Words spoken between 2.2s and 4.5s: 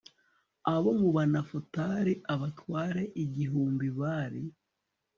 abatware igihumbi bari